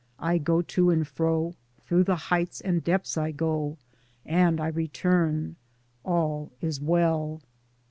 I 0.17 0.39
go 0.39 0.63
to 0.63 0.89
and 0.89 1.07
fro— 1.07 1.53
through 1.85 2.05
the 2.05 2.15
heights 2.15 2.59
and 2.59 2.83
depths 2.83 3.19
I 3.19 3.29
go 3.29 3.77
and 4.25 4.59
I 4.59 4.69
return: 4.69 5.57
All 6.03 6.51
is 6.59 6.81
well. 6.81 7.39